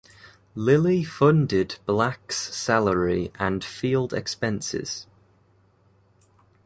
[0.55, 5.05] Lilly funded Black's salary and field expenses.